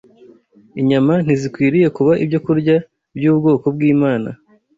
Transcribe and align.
Inyama 0.81 1.13
ntizikwiriye 1.23 1.87
kuba 1.97 2.11
ibyokurya 2.23 2.75
by’ubwoko 3.17 3.65
bw’Imana 3.75 4.29